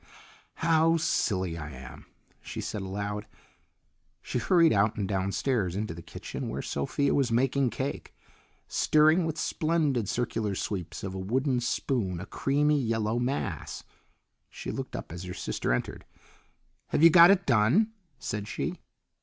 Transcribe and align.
"How 0.55 0.97
silly 0.97 1.59
I 1.59 1.69
am," 1.69 2.07
she 2.41 2.59
said 2.59 2.81
aloud. 2.81 3.27
She 4.23 4.39
hurried 4.39 4.73
out 4.73 4.95
and 4.95 5.07
downstairs 5.07 5.75
into 5.75 5.93
the 5.93 6.01
kitchen 6.01 6.49
where 6.49 6.63
Sophia 6.63 7.13
was 7.13 7.31
making 7.31 7.69
cake, 7.69 8.11
stirring 8.67 9.27
with 9.27 9.37
splendid 9.37 10.09
circular 10.09 10.55
sweeps 10.55 11.03
of 11.03 11.13
a 11.13 11.19
wooden 11.19 11.59
spoon 11.59 12.19
a 12.19 12.25
creamy 12.25 12.81
yellow 12.81 13.19
mass. 13.19 13.83
She 14.49 14.71
looked 14.71 14.95
up 14.95 15.11
as 15.11 15.21
her 15.25 15.35
sister 15.35 15.71
entered. 15.71 16.03
"Have 16.87 17.03
you 17.03 17.11
got 17.11 17.29
it 17.29 17.45
done?" 17.45 17.91
said 18.17 18.47
she. 18.47 18.79